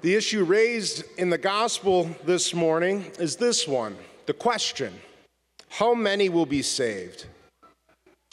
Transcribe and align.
The 0.00 0.14
issue 0.14 0.44
raised 0.44 1.02
in 1.18 1.28
the 1.28 1.38
gospel 1.38 2.08
this 2.24 2.54
morning 2.54 3.10
is 3.18 3.34
this 3.34 3.66
one 3.66 3.96
the 4.26 4.32
question 4.32 4.94
How 5.68 5.92
many 5.92 6.28
will 6.28 6.46
be 6.46 6.62
saved? 6.62 7.26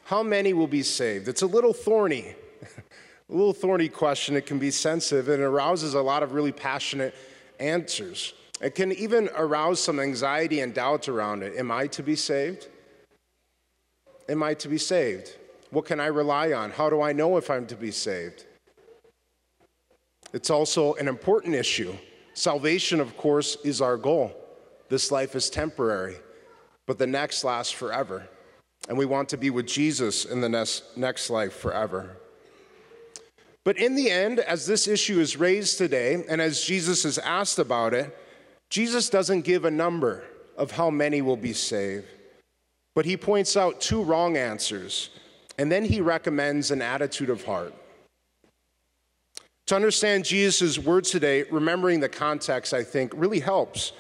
How 0.04 0.22
many 0.22 0.54
will 0.54 0.68
be 0.68 0.84
saved? 0.84 1.28
It's 1.28 1.42
a 1.42 1.48
little 1.48 1.74
thorny, 1.74 2.36
a 2.62 3.34
little 3.34 3.52
thorny 3.52 3.90
question. 3.90 4.36
It 4.36 4.46
can 4.46 4.60
be 4.60 4.70
sensitive 4.70 5.28
and 5.28 5.42
arouses 5.42 5.96
a 5.96 6.02
lot 6.02 6.22
of 6.22 6.34
really 6.34 6.52
passionate 6.52 7.16
answers. 7.60 8.36
It 8.62 8.76
can 8.76 8.92
even 8.92 9.32
arouse 9.36 9.80
some 9.80 10.00
anxiety 10.00 10.60
and 10.60 10.72
doubt 10.72 11.10
around 11.10 11.42
it. 11.42 11.58
Am 11.58 11.72
I 11.72 11.88
to 11.88 12.04
be 12.04 12.16
saved? 12.16 12.68
Am 14.30 14.44
I 14.44 14.54
to 14.54 14.68
be 14.68 14.78
saved? 14.78 15.36
What 15.72 15.86
can 15.86 16.00
I 16.00 16.08
rely 16.08 16.54
on? 16.54 16.70
How 16.70 16.92
do 16.92 17.02
I 17.02 17.12
know 17.12 17.38
if 17.38 17.50
I'm 17.50 17.66
to 17.66 17.76
be 17.76 17.90
saved? 17.90 18.45
It's 20.34 20.50
also 20.50 20.94
an 20.96 21.08
important 21.08 21.56
issue. 21.56 21.96
Salvation, 22.34 23.00
of 23.00 23.16
course, 23.18 23.58
is 23.64 23.82
our 23.82 23.98
goal. 23.98 24.36
This 24.90 25.12
life 25.12 25.36
is 25.36 25.50
temporary, 25.50 26.18
but 26.86 26.98
the 26.98 27.08
next 27.08 27.44
lasts 27.44 27.72
forever. 27.72 28.28
And 28.88 28.98
we 28.98 29.06
want 29.06 29.30
to 29.30 29.38
be 29.38 29.50
with 29.50 29.66
Jesus 29.66 30.26
in 30.26 30.42
the 30.42 30.50
next, 30.50 30.98
next 30.98 31.30
life 31.30 31.54
forever. 31.54 32.18
But 33.64 33.78
in 33.78 33.96
the 33.96 34.12
end, 34.12 34.40
as 34.40 34.68
this 34.68 34.88
issue 34.88 35.20
is 35.20 35.38
raised 35.38 35.80
today, 35.80 36.24
and 36.30 36.40
as 36.40 36.62
Jesus 36.62 37.04
is 37.04 37.18
asked 37.18 37.58
about 37.58 37.96
it, 37.96 38.16
Jesus 38.70 39.10
doesn't 39.10 39.42
give 39.42 39.66
a 39.66 39.72
number 39.72 40.24
of 40.58 40.72
how 40.72 40.90
many 40.90 41.22
will 41.22 41.38
be 41.38 41.54
saved, 41.54 42.06
but 42.94 43.06
he 43.06 43.18
points 43.18 43.58
out 43.58 43.82
two 43.82 44.04
wrong 44.04 44.38
answers, 44.38 45.10
and 45.58 45.72
then 45.72 45.84
he 45.84 46.00
recommends 46.00 46.70
an 46.72 46.82
attitude 46.82 47.30
of 47.30 47.44
heart. 47.44 47.74
To 49.68 49.76
understand 49.76 50.26
Jesus' 50.26 50.78
words 50.78 51.10
today, 51.10 51.44
remembering 51.50 52.00
the 52.00 52.10
context, 52.10 52.74
I 52.74 52.84
think, 52.84 53.12
really 53.16 53.40
helps. 53.40 53.94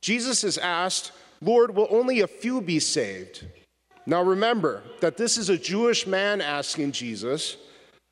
Jesus 0.00 0.44
is 0.44 0.56
asked, 0.56 1.12
Lord, 1.42 1.74
will 1.74 1.88
only 1.90 2.20
a 2.20 2.26
few 2.26 2.62
be 2.62 2.80
saved? 2.80 3.46
Now 4.06 4.22
remember 4.22 4.82
that 5.00 5.18
this 5.18 5.36
is 5.36 5.50
a 5.50 5.58
Jewish 5.58 6.06
man 6.06 6.40
asking 6.40 6.92
Jesus 6.92 7.58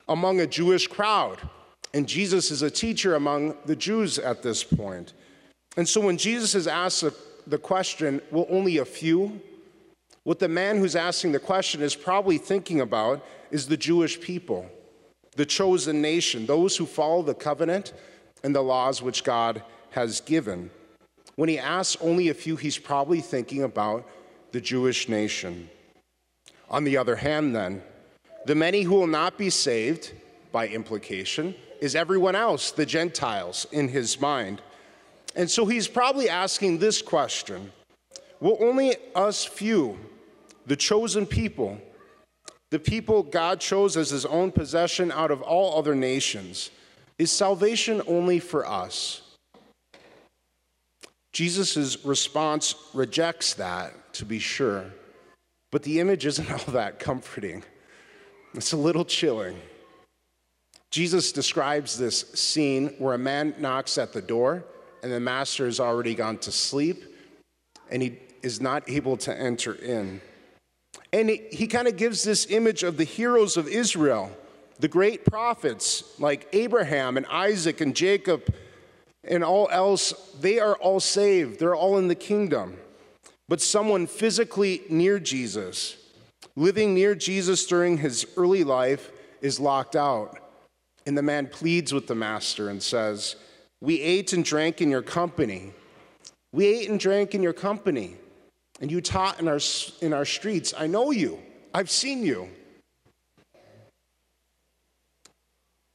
among 0.07 0.39
a 0.39 0.47
Jewish 0.47 0.87
crowd. 0.87 1.39
And 1.95 2.07
Jesus 2.07 2.51
is 2.51 2.61
a 2.61 2.69
teacher 2.69 3.15
among 3.15 3.55
the 3.65 3.75
Jews 3.75 4.19
at 4.19 4.43
this 4.43 4.63
point. 4.63 5.13
And 5.77 5.89
so 5.89 6.01
when 6.01 6.17
Jesus 6.17 6.53
is 6.53 6.67
asked 6.67 7.03
the 7.47 7.57
question, 7.57 8.21
will 8.29 8.45
only 8.49 8.77
a 8.77 8.85
few? 8.85 9.41
What 10.23 10.37
the 10.37 10.47
man 10.47 10.77
who's 10.77 10.95
asking 10.95 11.31
the 11.31 11.39
question 11.39 11.81
is 11.81 11.95
probably 11.95 12.37
thinking 12.37 12.81
about 12.81 13.25
is 13.49 13.67
the 13.67 13.77
Jewish 13.77 14.21
people 14.21 14.69
the 15.35 15.45
chosen 15.45 16.01
nation, 16.01 16.45
those 16.45 16.77
who 16.77 16.85
follow 16.85 17.21
the 17.21 17.33
covenant 17.33 17.93
and 18.43 18.55
the 18.55 18.61
laws 18.61 19.01
which 19.01 19.23
God 19.23 19.63
has 19.91 20.21
given. 20.21 20.69
When 21.35 21.49
he 21.49 21.59
asks 21.59 22.01
only 22.01 22.29
a 22.29 22.33
few, 22.33 22.55
he's 22.55 22.77
probably 22.77 23.21
thinking 23.21 23.63
about 23.63 24.07
the 24.51 24.61
Jewish 24.61 25.07
nation. 25.07 25.69
On 26.69 26.83
the 26.83 26.97
other 26.97 27.15
hand, 27.15 27.55
then, 27.55 27.81
the 28.45 28.55
many 28.55 28.81
who 28.81 28.95
will 28.95 29.07
not 29.07 29.37
be 29.37 29.49
saved, 29.49 30.13
by 30.51 30.67
implication, 30.67 31.55
is 31.81 31.95
everyone 31.95 32.35
else, 32.35 32.71
the 32.71 32.85
Gentiles, 32.85 33.67
in 33.71 33.87
his 33.87 34.19
mind. 34.19 34.61
And 35.35 35.49
so 35.49 35.65
he's 35.65 35.87
probably 35.87 36.29
asking 36.29 36.79
this 36.79 37.01
question 37.01 37.71
Will 38.39 38.57
only 38.61 38.95
us 39.15 39.45
few, 39.45 39.97
the 40.65 40.75
chosen 40.75 41.25
people, 41.25 41.79
the 42.71 42.79
people 42.79 43.23
God 43.23 43.59
chose 43.59 43.97
as 43.97 44.09
his 44.09 44.25
own 44.25 44.51
possession 44.51 45.11
out 45.11 45.31
of 45.31 45.41
all 45.41 45.77
other 45.77 45.95
nations. 45.95 46.69
Is 47.17 47.31
salvation 47.31 48.01
only 48.07 48.39
for 48.39 48.65
us? 48.67 49.21
Jesus' 51.33 52.03
response 52.05 52.75
rejects 52.93 53.53
that, 53.55 54.13
to 54.13 54.25
be 54.25 54.39
sure, 54.39 54.85
but 55.71 55.83
the 55.83 55.99
image 55.99 56.25
isn't 56.25 56.51
all 56.67 56.73
that 56.73 56.99
comforting. 56.99 57.63
It's 58.53 58.71
a 58.71 58.77
little 58.77 59.05
chilling. 59.05 59.59
Jesus 60.91 61.31
describes 61.31 61.97
this 61.97 62.21
scene 62.33 62.95
where 62.97 63.13
a 63.13 63.19
man 63.19 63.53
knocks 63.59 63.97
at 63.97 64.11
the 64.11 64.21
door 64.21 64.65
and 65.03 65.11
the 65.11 65.19
master 65.19 65.65
has 65.65 65.79
already 65.79 66.15
gone 66.15 66.37
to 66.39 66.51
sleep 66.51 67.03
and 67.91 68.01
he 68.01 68.17
is 68.41 68.59
not 68.59 68.89
able 68.89 69.17
to 69.17 69.37
enter 69.37 69.73
in. 69.73 70.19
And 71.11 71.29
he, 71.29 71.67
kind 71.67 71.87
of 71.87 71.97
gives 71.97 72.23
this 72.23 72.45
image 72.51 72.83
of 72.83 72.97
the 72.97 73.03
heroes 73.03 73.57
of 73.57 73.67
Israel, 73.67 74.31
the 74.79 74.87
great 74.87 75.25
prophets 75.25 76.03
like 76.19 76.47
Abraham 76.53 77.17
and 77.17 77.25
Isaac 77.27 77.81
and 77.81 77.95
Jacob 77.95 78.53
and 79.23 79.43
all 79.43 79.67
else. 79.71 80.13
They 80.39 80.59
are 80.59 80.75
all 80.75 80.99
saved, 80.99 81.59
they're 81.59 81.75
all 81.75 81.97
in 81.97 82.07
the 82.07 82.15
kingdom. 82.15 82.77
But 83.47 83.61
someone 83.61 84.05
physically 84.05 84.83
near 84.89 85.19
Jesus, 85.19 85.97
living 86.55 86.93
near 86.93 87.15
Jesus 87.15 87.65
during 87.65 87.97
his 87.97 88.27
early 88.37 88.63
life, 88.63 89.11
is 89.41 89.59
locked 89.59 89.95
out. 89.95 90.37
And 91.07 91.17
the 91.17 91.23
man 91.23 91.47
pleads 91.47 91.91
with 91.91 92.05
the 92.05 92.13
master 92.13 92.69
and 92.69 92.83
says, 92.83 93.35
We 93.81 93.99
ate 94.01 94.33
and 94.33 94.45
drank 94.45 94.79
in 94.79 94.91
your 94.91 95.01
company. 95.01 95.73
We 96.51 96.67
ate 96.67 96.89
and 96.89 96.99
drank 96.99 97.33
in 97.33 97.41
your 97.41 97.53
company 97.53 98.17
and 98.79 98.91
you 98.91 99.01
taught 99.01 99.39
in 99.39 99.47
our, 99.47 99.59
in 100.01 100.13
our 100.13 100.25
streets. 100.25 100.73
I 100.77 100.87
know 100.87 101.11
you, 101.11 101.39
I've 101.73 101.89
seen 101.89 102.23
you. 102.23 102.49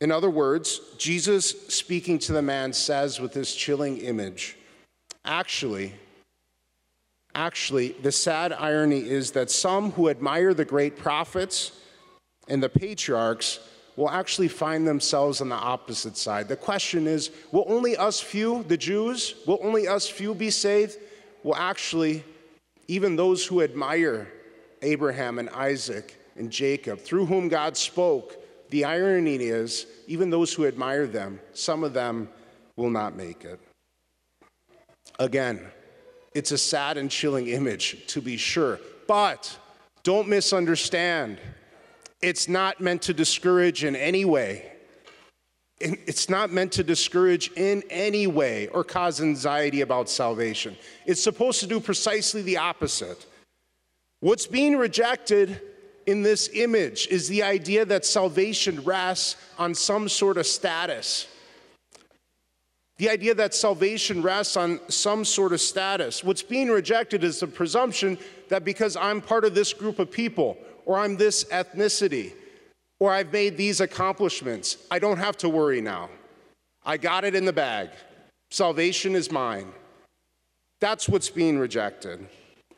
In 0.00 0.11
other 0.11 0.28
words, 0.28 0.81
Jesus 0.99 1.50
speaking 1.69 2.19
to 2.21 2.33
the 2.33 2.43
man 2.43 2.72
says 2.72 3.21
with 3.21 3.33
this 3.33 3.55
chilling 3.55 3.99
image, 3.99 4.56
actually, 5.25 5.95
actually, 7.34 7.93
the 8.03 8.12
sad 8.12 8.53
irony 8.53 9.09
is 9.09 9.31
that 9.33 9.51
some 9.51 9.93
who 9.93 10.11
admire 10.11 10.53
the 10.53 10.65
great 10.65 10.99
prophets 10.99 11.72
and 12.49 12.62
the 12.62 12.69
patriarchs 12.69 13.61
will 13.97 14.11
actually 14.11 14.49
find 14.49 14.87
themselves 14.87 15.41
on 15.41 15.49
the 15.49 15.55
opposite 15.55 16.16
side. 16.16 16.49
The 16.49 16.56
question 16.56 17.06
is 17.06 17.31
will 17.53 17.65
only 17.69 17.97
us 17.97 18.21
few, 18.21 18.65
the 18.65 18.77
Jews, 18.77 19.37
will 19.47 19.61
only 19.62 19.89
us 19.89 20.09
few 20.09 20.34
be 20.34 20.51
saved? 20.51 20.99
Well, 21.45 21.59
actually, 21.59 22.25
even 22.89 23.17
those 23.17 23.47
who 23.47 23.62
admire 23.62 24.31
Abraham 24.83 25.39
and 25.39 25.49
Isaac 25.50 26.21
and 26.37 26.50
Jacob, 26.50 27.00
through 27.00 27.27
whom 27.27 27.49
God 27.49 27.77
spoke, 27.77 28.37
the 28.71 28.84
irony 28.84 29.37
is, 29.37 29.87
even 30.06 30.31
those 30.31 30.53
who 30.53 30.67
admire 30.67 31.06
them, 31.06 31.41
some 31.53 31.84
of 31.84 31.93
them 31.93 32.28
will 32.77 32.91
not 32.91 33.17
make 33.17 33.45
it. 33.45 33.61
Again, 35.19 35.61
it's 36.34 36.50
a 36.50 36.59
sad 36.59 36.97
and 36.97 37.11
chilling 37.11 37.47
image, 37.47 38.06
to 38.09 38.21
be 38.21 38.37
sure, 38.37 38.81
but 39.06 39.56
don't 40.03 40.28
misunderstand. 40.28 41.39
It's 42.21 42.49
not 42.49 42.81
meant 42.81 43.03
to 43.03 43.15
discourage 43.15 43.84
in 43.84 43.95
any 43.95 44.25
way. 44.25 44.72
It's 45.84 46.31
not 46.31 46.50
meant 46.50 46.72
to 46.72 46.83
discourage 46.83 47.53
in 47.53 47.83
any 47.91 48.27
way 48.27 48.69
or 48.69 48.83
cause 48.84 49.21
anxiety 49.21 49.83
about 49.83 50.09
salvation. 50.09 50.77
It's 51.05 51.22
supposed 51.22 51.61
to 51.61 51.67
do 51.67 51.78
precisely 51.78 52.41
the 52.41 52.56
opposite. 52.56 53.27
What's 54.21 54.47
being 54.47 54.78
rejected 54.78 55.61
in 56.06 56.22
this 56.22 56.49
image 56.55 57.06
is 57.09 57.28
the 57.28 57.43
idea 57.43 57.84
that 57.84 58.06
salvation 58.06 58.83
rests 58.83 59.37
on 59.59 59.75
some 59.75 60.09
sort 60.09 60.39
of 60.39 60.47
status. 60.47 61.27
The 62.97 63.11
idea 63.11 63.34
that 63.34 63.53
salvation 63.53 64.22
rests 64.22 64.56
on 64.56 64.81
some 64.89 65.27
sort 65.27 65.53
of 65.53 65.61
status. 65.61 66.25
What's 66.25 66.43
being 66.43 66.69
rejected 66.69 67.25
is 67.25 67.41
the 67.41 67.47
presumption 67.47 68.16
that 68.49 68.65
because 68.65 68.97
I'm 68.97 69.21
part 69.21 69.45
of 69.45 69.55
this 69.55 69.75
group 69.75 69.99
of 69.99 70.11
people, 70.11 70.56
or 70.87 70.99
I'm 70.99 71.16
this 71.16 71.45
ethnicity, 71.45 72.33
or 73.04 73.12
I've 73.12 73.34
made 73.34 73.59
these 73.59 73.82
accomplishments. 73.82 74.78
I 74.91 74.98
don't 74.98 75.19
have 75.19 75.37
to 75.38 75.48
worry 75.50 75.82
now. 75.82 76.09
I 76.86 76.97
got 76.97 77.24
it 77.24 77.34
in 77.34 77.45
the 77.45 77.53
bag. 77.53 77.91
Salvation 78.51 79.15
is 79.15 79.30
mine. 79.30 79.71
That's 80.80 81.06
what's 81.06 81.28
being 81.28 81.59
rejected. 81.59 82.27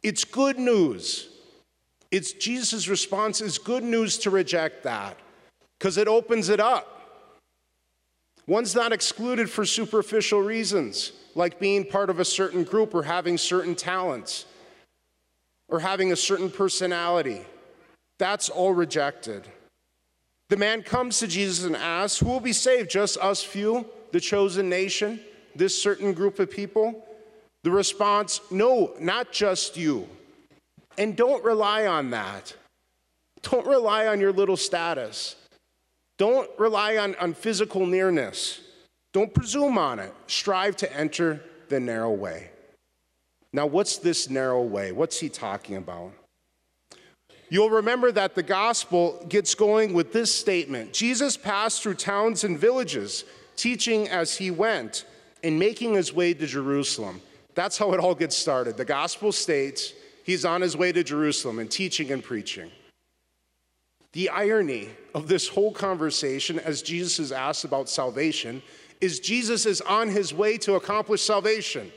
It's 0.02 0.24
good 0.24 0.58
news. 0.58 1.28
It's 2.10 2.32
Jesus' 2.32 2.88
response 2.88 3.40
is 3.40 3.56
good 3.56 3.84
news 3.84 4.18
to 4.18 4.30
reject 4.30 4.82
that 4.82 5.16
because 5.78 5.96
it 5.96 6.08
opens 6.08 6.48
it 6.48 6.58
up. 6.58 7.22
One's 8.48 8.74
not 8.74 8.92
excluded 8.92 9.48
for 9.48 9.64
superficial 9.64 10.40
reasons, 10.42 11.12
like 11.36 11.60
being 11.60 11.84
part 11.84 12.10
of 12.10 12.18
a 12.18 12.24
certain 12.24 12.64
group 12.64 12.96
or 12.96 13.04
having 13.04 13.38
certain 13.38 13.76
talents 13.76 14.46
or 15.68 15.78
having 15.78 16.10
a 16.10 16.16
certain 16.16 16.50
personality. 16.50 17.42
That's 18.18 18.48
all 18.48 18.74
rejected. 18.74 19.46
The 20.48 20.56
man 20.56 20.82
comes 20.82 21.18
to 21.18 21.26
Jesus 21.26 21.64
and 21.64 21.76
asks, 21.76 22.20
Who 22.20 22.26
will 22.26 22.40
be 22.40 22.52
saved? 22.52 22.90
Just 22.90 23.18
us 23.18 23.42
few, 23.42 23.86
the 24.12 24.20
chosen 24.20 24.68
nation, 24.68 25.20
this 25.54 25.80
certain 25.80 26.12
group 26.12 26.38
of 26.38 26.50
people? 26.50 27.06
The 27.64 27.70
response, 27.70 28.40
No, 28.50 28.94
not 29.00 29.32
just 29.32 29.76
you. 29.76 30.08
And 30.98 31.16
don't 31.16 31.44
rely 31.44 31.86
on 31.86 32.10
that. 32.10 32.54
Don't 33.42 33.66
rely 33.66 34.06
on 34.06 34.20
your 34.20 34.32
little 34.32 34.56
status. 34.56 35.36
Don't 36.18 36.48
rely 36.58 36.96
on, 36.96 37.14
on 37.16 37.34
physical 37.34 37.84
nearness. 37.84 38.60
Don't 39.12 39.32
presume 39.32 39.78
on 39.78 39.98
it. 39.98 40.12
Strive 40.26 40.76
to 40.76 40.96
enter 40.96 41.42
the 41.68 41.80
narrow 41.80 42.12
way. 42.12 42.50
Now, 43.52 43.66
what's 43.66 43.98
this 43.98 44.30
narrow 44.30 44.62
way? 44.62 44.92
What's 44.92 45.18
he 45.18 45.28
talking 45.28 45.76
about? 45.76 46.12
You'll 47.48 47.70
remember 47.70 48.10
that 48.12 48.34
the 48.34 48.42
gospel 48.42 49.24
gets 49.28 49.54
going 49.54 49.92
with 49.92 50.12
this 50.12 50.34
statement 50.34 50.92
Jesus 50.92 51.36
passed 51.36 51.82
through 51.82 51.94
towns 51.94 52.44
and 52.44 52.58
villages, 52.58 53.24
teaching 53.56 54.08
as 54.08 54.36
he 54.36 54.50
went 54.50 55.04
and 55.42 55.58
making 55.58 55.94
his 55.94 56.12
way 56.12 56.34
to 56.34 56.46
Jerusalem. 56.46 57.20
That's 57.54 57.78
how 57.78 57.92
it 57.92 58.00
all 58.00 58.14
gets 58.14 58.36
started. 58.36 58.76
The 58.76 58.84
gospel 58.84 59.32
states 59.32 59.92
he's 60.24 60.44
on 60.44 60.60
his 60.60 60.76
way 60.76 60.92
to 60.92 61.04
Jerusalem 61.04 61.58
and 61.58 61.70
teaching 61.70 62.10
and 62.10 62.22
preaching. 62.22 62.70
The 64.12 64.28
irony 64.30 64.88
of 65.14 65.28
this 65.28 65.46
whole 65.46 65.72
conversation, 65.72 66.58
as 66.58 66.82
Jesus 66.82 67.18
is 67.18 67.32
asked 67.32 67.64
about 67.64 67.88
salvation, 67.88 68.62
is 69.00 69.20
Jesus 69.20 69.66
is 69.66 69.80
on 69.82 70.08
his 70.08 70.32
way 70.32 70.56
to 70.58 70.74
accomplish 70.74 71.22
salvation. 71.22 71.92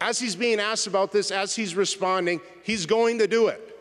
As 0.00 0.18
he's 0.18 0.36
being 0.36 0.60
asked 0.60 0.86
about 0.86 1.12
this, 1.12 1.30
as 1.30 1.56
he's 1.56 1.74
responding, 1.74 2.40
he's 2.62 2.86
going 2.86 3.18
to 3.18 3.26
do 3.26 3.48
it. 3.48 3.75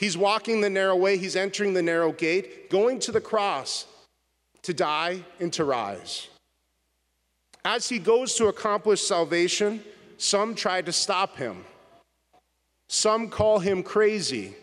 He's 0.00 0.16
walking 0.16 0.62
the 0.62 0.70
narrow 0.70 0.96
way, 0.96 1.18
he's 1.18 1.36
entering 1.36 1.74
the 1.74 1.82
narrow 1.82 2.10
gate, 2.10 2.70
going 2.70 3.00
to 3.00 3.12
the 3.12 3.20
cross 3.20 3.84
to 4.62 4.72
die 4.72 5.22
and 5.38 5.52
to 5.52 5.64
rise. 5.66 6.28
As 7.66 7.86
he 7.90 7.98
goes 7.98 8.34
to 8.36 8.46
accomplish 8.46 9.02
salvation, 9.02 9.84
some 10.16 10.54
try 10.54 10.80
to 10.80 10.90
stop 10.90 11.36
him. 11.36 11.66
Some 12.88 13.28
call 13.28 13.58
him 13.58 13.82
crazy. 13.82 14.54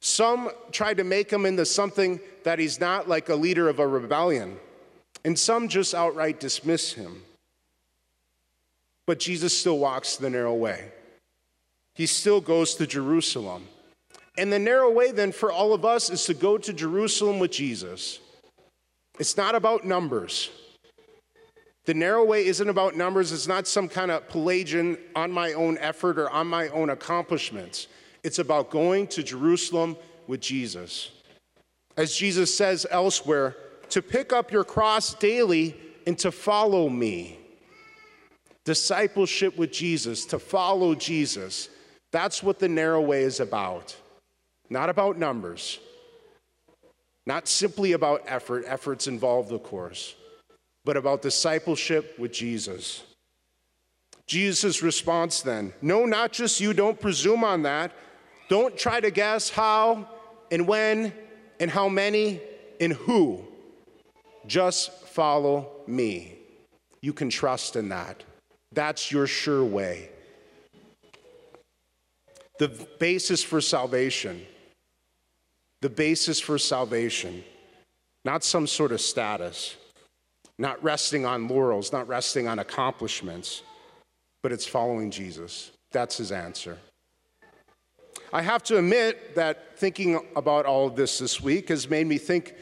Some 0.00 0.50
try 0.70 0.92
to 0.92 1.02
make 1.02 1.32
him 1.32 1.46
into 1.46 1.64
something 1.64 2.20
that 2.44 2.58
he's 2.58 2.78
not, 2.78 3.08
like 3.08 3.30
a 3.30 3.34
leader 3.34 3.70
of 3.70 3.78
a 3.78 3.88
rebellion. 3.88 4.58
And 5.24 5.38
some 5.38 5.66
just 5.66 5.94
outright 5.94 6.40
dismiss 6.40 6.92
him. 6.92 7.22
But 9.06 9.18
Jesus 9.18 9.58
still 9.58 9.78
walks 9.78 10.16
the 10.16 10.28
narrow 10.28 10.54
way. 10.54 10.92
He 11.94 12.04
still 12.04 12.42
goes 12.42 12.74
to 12.74 12.86
Jerusalem. 12.86 13.68
And 14.38 14.52
the 14.52 14.58
narrow 14.58 14.90
way, 14.90 15.12
then, 15.12 15.32
for 15.32 15.50
all 15.50 15.72
of 15.72 15.84
us 15.84 16.10
is 16.10 16.24
to 16.26 16.34
go 16.34 16.58
to 16.58 16.72
Jerusalem 16.72 17.38
with 17.38 17.50
Jesus. 17.50 18.20
It's 19.18 19.36
not 19.36 19.54
about 19.54 19.84
numbers. 19.84 20.50
The 21.86 21.94
narrow 21.94 22.24
way 22.24 22.44
isn't 22.46 22.68
about 22.68 22.96
numbers. 22.96 23.32
It's 23.32 23.46
not 23.46 23.66
some 23.66 23.88
kind 23.88 24.10
of 24.10 24.28
Pelagian 24.28 24.98
on 25.14 25.30
my 25.30 25.52
own 25.52 25.78
effort 25.78 26.18
or 26.18 26.28
on 26.30 26.48
my 26.48 26.68
own 26.68 26.90
accomplishments. 26.90 27.86
It's 28.24 28.40
about 28.40 28.70
going 28.70 29.06
to 29.08 29.22
Jerusalem 29.22 29.96
with 30.26 30.40
Jesus. 30.40 31.12
As 31.96 32.14
Jesus 32.14 32.54
says 32.54 32.86
elsewhere, 32.90 33.56
to 33.90 34.02
pick 34.02 34.32
up 34.32 34.50
your 34.50 34.64
cross 34.64 35.14
daily 35.14 35.76
and 36.06 36.18
to 36.18 36.32
follow 36.32 36.88
me. 36.88 37.38
Discipleship 38.64 39.56
with 39.56 39.70
Jesus, 39.70 40.26
to 40.26 40.40
follow 40.40 40.94
Jesus. 40.94 41.68
That's 42.10 42.42
what 42.42 42.58
the 42.58 42.68
narrow 42.68 43.00
way 43.00 43.22
is 43.22 43.38
about. 43.38 43.96
Not 44.68 44.90
about 44.90 45.18
numbers, 45.18 45.78
not 47.24 47.48
simply 47.48 47.92
about 47.92 48.22
effort. 48.26 48.64
Effort's 48.66 49.06
involved, 49.06 49.52
of 49.52 49.62
course, 49.62 50.14
but 50.84 50.96
about 50.96 51.22
discipleship 51.22 52.18
with 52.18 52.32
Jesus. 52.32 53.02
Jesus' 54.26 54.82
response 54.82 55.40
then 55.42 55.72
no, 55.80 56.04
not 56.04 56.32
just 56.32 56.60
you, 56.60 56.72
don't 56.72 57.00
presume 57.00 57.44
on 57.44 57.62
that. 57.62 57.92
Don't 58.48 58.76
try 58.76 59.00
to 59.00 59.10
guess 59.10 59.50
how 59.50 60.08
and 60.50 60.66
when 60.66 61.12
and 61.60 61.70
how 61.70 61.88
many 61.88 62.40
and 62.80 62.92
who. 62.92 63.44
Just 64.46 64.92
follow 65.08 65.70
me. 65.86 66.38
You 67.00 67.12
can 67.12 67.30
trust 67.30 67.76
in 67.76 67.88
that. 67.88 68.22
That's 68.72 69.10
your 69.10 69.26
sure 69.26 69.64
way. 69.64 70.10
The 72.58 72.68
basis 72.98 73.42
for 73.42 73.60
salvation, 73.60 74.44
the 75.86 75.90
basis 75.90 76.40
for 76.40 76.58
salvation, 76.58 77.44
not 78.24 78.42
some 78.42 78.66
sort 78.66 78.90
of 78.90 79.00
status, 79.00 79.76
not 80.58 80.82
resting 80.82 81.24
on 81.24 81.46
laurels, 81.46 81.92
not 81.92 82.08
resting 82.08 82.48
on 82.48 82.58
accomplishments, 82.58 83.62
but 84.42 84.50
it's 84.50 84.66
following 84.66 85.12
Jesus. 85.12 85.70
That's 85.92 86.16
his 86.16 86.32
answer. 86.32 86.76
I 88.32 88.42
have 88.42 88.64
to 88.64 88.78
admit 88.78 89.36
that 89.36 89.78
thinking 89.78 90.26
about 90.34 90.66
all 90.66 90.88
of 90.88 90.96
this 90.96 91.20
this 91.20 91.40
week 91.40 91.68
has 91.68 91.88
made 91.88 92.08
me 92.08 92.18
think 92.18 92.56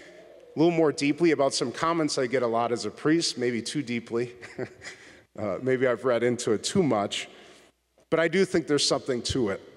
a 0.55 0.59
little 0.59 0.71
more 0.71 0.93
deeply 0.93 1.31
about 1.31 1.55
some 1.55 1.73
comments 1.73 2.19
I 2.19 2.27
get 2.27 2.43
a 2.43 2.47
lot 2.47 2.73
as 2.73 2.85
a 2.85 2.91
priest, 2.91 3.39
maybe 3.39 3.63
too 3.63 3.83
deeply. 3.83 4.35
uh, 5.39 5.57
maybe 5.63 5.87
I've 5.87 6.05
read 6.05 6.25
into 6.25 6.53
it 6.53 6.63
too 6.63 6.83
much, 6.83 7.31
but 8.11 8.21
I 8.21 8.29
do 8.29 8.45
think 8.45 8.67
there's 8.67 8.87
something 8.87 9.23
to 9.23 9.49
it. 9.49 9.74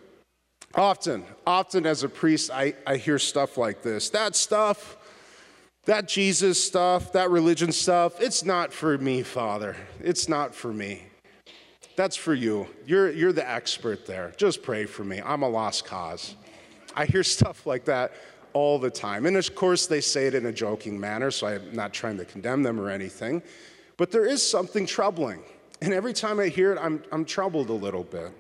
Often, 0.78 1.26
often 1.48 1.88
as 1.88 2.04
a 2.04 2.10
priest, 2.10 2.52
I, 2.54 2.76
I 2.86 2.98
hear 2.98 3.18
stuff 3.18 3.58
like 3.58 3.82
this 3.82 4.12
that 4.12 4.36
stuff, 4.36 4.96
that 5.86 6.08
Jesus 6.08 6.64
stuff, 6.64 7.12
that 7.14 7.32
religion 7.32 7.72
stuff, 7.72 8.22
it's 8.22 8.46
not 8.46 8.72
for 8.72 8.96
me, 9.00 9.24
Father. 9.24 9.76
It's 10.00 10.30
not 10.30 10.54
for 10.54 10.72
me. 10.72 11.02
That's 11.96 12.16
for 12.16 12.36
you. 12.36 12.68
You're, 12.86 13.12
you're 13.12 13.34
the 13.34 13.50
expert 13.50 14.06
there. 14.06 14.34
Just 14.38 14.62
pray 14.62 14.86
for 14.86 15.04
me. 15.04 15.20
I'm 15.20 15.42
a 15.42 15.50
lost 15.50 15.84
cause. 15.86 16.36
I 16.96 17.06
hear 17.06 17.24
stuff 17.38 17.66
like 17.66 17.86
that 17.86 18.14
all 18.54 18.78
the 18.78 18.92
time. 18.92 19.26
And 19.26 19.36
of 19.36 19.56
course, 19.56 19.88
they 19.88 20.00
say 20.00 20.28
it 20.28 20.36
in 20.36 20.46
a 20.46 20.52
joking 20.52 21.00
manner, 21.00 21.32
so 21.32 21.48
I'm 21.48 21.74
not 21.74 21.92
trying 21.92 22.18
to 22.18 22.26
condemn 22.26 22.62
them 22.62 22.80
or 22.80 22.92
anything. 22.92 23.42
But 23.98 24.12
there 24.12 24.28
is 24.28 24.48
something 24.48 24.86
troubling. 24.86 25.42
And 25.82 25.92
every 25.92 26.14
time 26.14 26.40
I 26.40 26.50
hear 26.50 26.72
it, 26.72 26.78
I'm, 26.80 27.04
I'm 27.12 27.26
troubled 27.26 27.70
a 27.70 27.74
little 27.74 28.04
bit. 28.04 28.32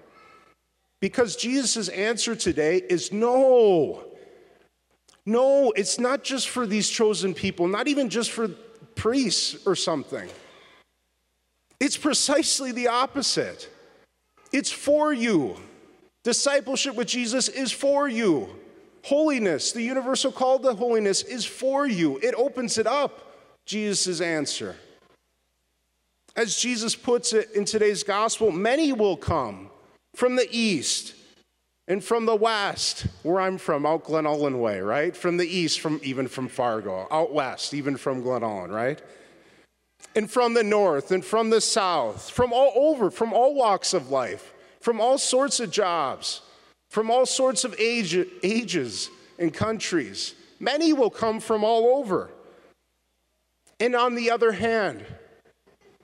Because 1.00 1.36
Jesus' 1.36 1.90
answer 1.90 2.36
today 2.36 2.78
is 2.90 3.12
no. 3.12 4.04
No, 5.26 5.72
it's 5.76 6.00
not 6.00 6.24
just 6.24 6.50
for 6.50 6.66
these 6.66 6.90
chosen 6.90 7.34
people, 7.34 7.68
not 7.68 7.88
even 7.88 8.10
just 8.10 8.32
for 8.32 8.48
priests 8.96 9.68
or 9.68 9.76
something. 9.76 10.28
It's 11.80 11.98
precisely 11.98 12.72
the 12.72 12.88
opposite. 12.88 13.70
It's 14.52 14.72
for 14.72 15.14
you. 15.14 15.58
Discipleship 16.24 16.96
with 16.96 17.08
Jesus 17.08 17.48
is 17.50 17.72
for 17.72 18.08
you. 18.08 18.50
Holiness, 19.04 19.72
the 19.72 19.82
universal 19.82 20.32
call 20.32 20.60
to 20.60 20.74
holiness, 20.74 21.22
is 21.22 21.46
for 21.46 21.86
you. 21.86 22.18
It 22.24 22.34
opens 22.36 22.78
it 22.78 22.88
up, 22.88 23.36
Jesus' 23.66 24.20
answer. 24.20 24.76
As 26.36 26.58
Jesus 26.58 26.96
puts 26.96 27.34
it 27.34 27.51
in 27.51 27.66
today's 27.66 28.04
gospel, 28.04 28.51
many 28.51 28.94
will 28.94 29.18
come 29.18 29.70
from 30.17 30.36
the 30.36 30.47
east 30.51 31.13
and 31.88 32.03
from 32.03 32.25
the 32.25 32.36
west, 32.36 33.07
where 33.24 33.39
I'm 33.39 33.57
from, 33.57 33.86
out 33.86 34.03
Glen 34.03 34.25
Ullin 34.25 34.59
way, 34.59 34.81
right? 34.81 35.15
From 35.15 35.38
the 35.38 35.47
east, 35.47 35.79
from 35.79 36.01
even 36.03 36.27
from 36.27 36.47
Fargo, 36.47 37.07
out 37.12 37.33
west, 37.33 37.74
even 37.74 37.95
from 37.95 38.21
Glen 38.21 38.43
Ullin, 38.43 38.71
right? 38.71 39.01
and 40.15 40.29
from 40.29 40.55
the 40.55 40.63
north 40.63 41.12
and 41.12 41.24
from 41.24 41.51
the 41.51 41.62
south, 41.62 42.29
from 42.29 42.51
all 42.51 42.71
over, 42.75 43.12
from 43.12 43.33
all 43.33 43.53
walks 43.53 43.93
of 43.93 44.09
life, 44.09 44.53
from 44.81 45.00
all 45.00 45.17
sorts 45.17 45.59
of 45.59 45.69
jobs, 45.69 46.41
from 46.89 47.12
all 47.12 47.25
sorts 47.25 47.63
of 47.63 47.75
age, 47.79 48.17
ages 48.41 49.12
and 49.38 49.53
countries. 49.53 50.33
Many 50.59 50.91
will 50.91 51.12
come 51.12 51.39
from 51.39 51.63
all 51.63 52.00
over. 52.00 52.31
And 53.79 53.95
on 53.95 54.15
the 54.15 54.31
other 54.31 54.53
hand, 54.53 55.05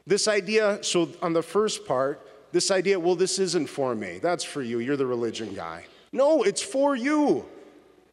this 0.06 0.28
idea, 0.28 0.84
so 0.84 1.10
on 1.24 1.34
the 1.34 1.42
first 1.42 1.88
part, 1.88 2.28
this 2.54 2.70
idea, 2.70 3.00
well, 3.00 3.16
this 3.16 3.40
isn't 3.40 3.68
for 3.68 3.96
me. 3.96 4.20
That's 4.22 4.44
for 4.44 4.62
you. 4.62 4.78
You're 4.78 4.96
the 4.96 5.08
religion 5.08 5.56
guy. 5.56 5.86
No, 6.12 6.44
it's 6.44 6.62
for 6.62 6.96
you. 6.96 7.46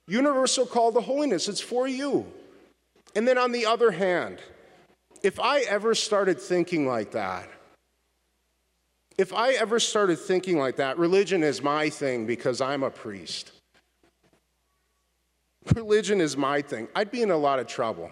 Universal 0.09 0.67
call 0.67 0.93
to 0.93 1.01
holiness, 1.01 1.47
it's 1.47 1.61
for 1.61 1.87
you. 1.87 2.27
And 3.15 3.29
then 3.29 3.37
on 3.37 3.53
the 3.53 3.67
other 3.67 3.91
hand, 3.91 4.39
if 5.23 5.39
I 5.39 5.61
ever 5.61 5.95
started 5.95 6.41
thinking 6.41 6.87
like 6.87 7.11
that, 7.13 7.51
if 9.19 9.35
I 9.35 9.53
ever 9.53 9.79
started 9.79 10.19
thinking 10.19 10.59
like 10.59 10.77
that, 10.77 10.97
religion 10.97 11.43
is 11.45 11.63
my 11.63 11.91
thing 11.91 12.27
because 12.27 12.63
I'm 12.63 12.83
a 12.83 12.91
priest. 12.91 13.53
Religion 15.75 16.23
is 16.23 16.39
my 16.39 16.63
thing. 16.63 16.89
I'd 16.97 17.11
be 17.11 17.21
in 17.21 17.31
a 17.31 17.37
lot 17.37 17.59
of 17.59 17.67
trouble. 17.67 18.11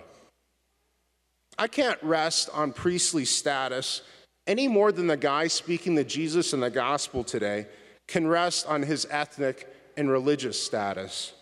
I 1.57 1.69
can't 1.69 2.01
rest 2.03 2.51
on 2.53 2.73
priestly 2.73 3.25
status 3.25 4.03
any 4.49 4.67
more 4.67 4.91
than 4.91 5.07
the 5.07 5.17
guy 5.17 5.47
speaking 5.47 5.95
to 5.97 6.05
Jesus 6.05 6.53
in 6.53 6.61
the 6.61 6.71
gospel 6.71 7.23
today 7.23 7.67
can 8.09 8.27
rest 8.27 8.67
on 8.67 8.83
his 8.83 9.07
ethnic 9.11 9.73
and 9.97 10.11
religious 10.11 10.61
status. 10.61 11.35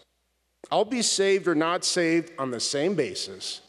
I'll 0.70 0.84
be 0.84 1.02
saved 1.02 1.48
or 1.48 1.54
not 1.54 1.84
saved 1.84 2.32
on 2.38 2.50
the 2.50 2.60
same 2.60 2.94
basis 2.94 3.62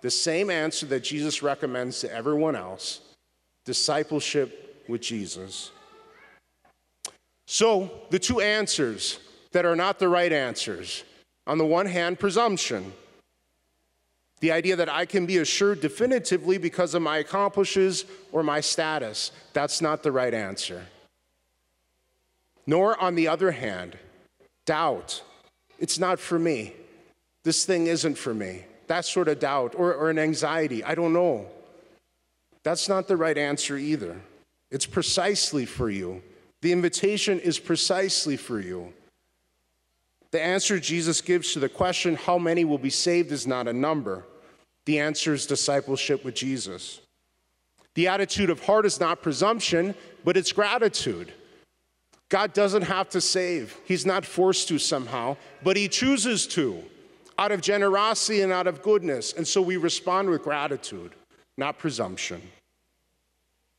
the 0.00 0.10
same 0.10 0.50
answer 0.50 0.86
that 0.86 1.02
Jesus 1.02 1.42
recommends 1.42 2.00
to 2.00 2.12
everyone 2.12 2.54
else 2.54 3.00
discipleship 3.64 4.84
with 4.88 5.00
Jesus. 5.00 5.70
So, 7.46 7.90
the 8.10 8.18
two 8.18 8.40
answers 8.40 9.18
that 9.52 9.66
are 9.66 9.76
not 9.76 9.98
the 9.98 10.08
right 10.08 10.32
answers 10.32 11.04
on 11.46 11.58
the 11.58 11.66
one 11.66 11.86
hand, 11.86 12.18
presumption. 12.18 12.92
The 14.40 14.52
idea 14.52 14.76
that 14.76 14.88
I 14.88 15.04
can 15.04 15.26
be 15.26 15.38
assured 15.38 15.80
definitively 15.80 16.58
because 16.58 16.94
of 16.94 17.02
my 17.02 17.18
accomplishes 17.18 18.04
or 18.30 18.42
my 18.42 18.60
status, 18.60 19.32
that's 19.52 19.80
not 19.80 20.02
the 20.02 20.12
right 20.12 20.32
answer. 20.32 20.86
Nor, 22.66 23.00
on 23.00 23.14
the 23.14 23.28
other 23.28 23.50
hand, 23.50 23.98
doubt. 24.66 25.22
It's 25.78 25.98
not 25.98 26.20
for 26.20 26.38
me. 26.38 26.74
This 27.42 27.64
thing 27.64 27.86
isn't 27.86 28.16
for 28.16 28.34
me. 28.34 28.64
That 28.88 29.04
sort 29.04 29.28
of 29.28 29.40
doubt 29.40 29.74
or, 29.76 29.94
or 29.94 30.10
an 30.10 30.18
anxiety, 30.18 30.84
I 30.84 30.94
don't 30.94 31.12
know. 31.12 31.46
That's 32.62 32.88
not 32.88 33.08
the 33.08 33.16
right 33.16 33.38
answer 33.38 33.76
either. 33.76 34.20
It's 34.70 34.86
precisely 34.86 35.64
for 35.64 35.90
you. 35.90 36.22
The 36.60 36.72
invitation 36.72 37.40
is 37.40 37.58
precisely 37.58 38.36
for 38.36 38.60
you. 38.60 38.92
The 40.32 40.42
answer 40.42 40.78
Jesus 40.78 41.20
gives 41.20 41.52
to 41.52 41.58
the 41.58 41.68
question, 41.68 42.14
how 42.14 42.38
many 42.38 42.64
will 42.64 42.78
be 42.78 42.90
saved, 42.90 43.32
is 43.32 43.46
not 43.46 43.66
a 43.66 43.72
number. 43.72 44.24
The 44.86 44.98
answer 44.98 45.34
is 45.34 45.46
discipleship 45.46 46.24
with 46.24 46.34
Jesus. 46.34 47.00
The 47.94 48.08
attitude 48.08 48.50
of 48.50 48.64
heart 48.64 48.86
is 48.86 49.00
not 49.00 49.22
presumption, 49.22 49.94
but 50.24 50.36
it's 50.36 50.52
gratitude. 50.52 51.32
God 52.28 52.52
doesn't 52.52 52.82
have 52.82 53.08
to 53.10 53.20
save, 53.20 53.76
He's 53.84 54.04
not 54.04 54.24
forced 54.24 54.68
to 54.68 54.78
somehow, 54.78 55.36
but 55.62 55.76
He 55.76 55.88
chooses 55.88 56.46
to 56.48 56.82
out 57.38 57.52
of 57.52 57.60
generosity 57.60 58.42
and 58.42 58.52
out 58.52 58.66
of 58.66 58.82
goodness. 58.82 59.32
And 59.32 59.46
so 59.46 59.62
we 59.62 59.76
respond 59.76 60.28
with 60.28 60.42
gratitude, 60.42 61.12
not 61.56 61.78
presumption. 61.78 62.42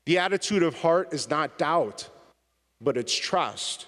The 0.06 0.18
attitude 0.18 0.64
of 0.64 0.80
heart 0.80 1.14
is 1.14 1.30
not 1.30 1.58
doubt, 1.58 2.10
but 2.82 2.98
it's 2.98 3.16
trust. 3.16 3.86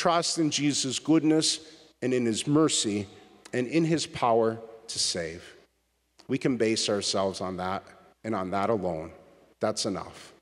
Trust 0.00 0.38
in 0.38 0.50
Jesus' 0.50 0.98
goodness 0.98 1.60
and 2.00 2.14
in 2.14 2.24
his 2.24 2.46
mercy 2.46 3.06
and 3.52 3.66
in 3.66 3.84
his 3.84 4.06
power 4.06 4.58
to 4.88 4.98
save. 4.98 5.44
We 6.26 6.38
can 6.38 6.56
base 6.56 6.88
ourselves 6.88 7.42
on 7.42 7.58
that 7.58 7.84
and 8.24 8.34
on 8.34 8.50
that 8.52 8.70
alone. 8.70 9.12
That's 9.60 9.84
enough. 9.84 10.32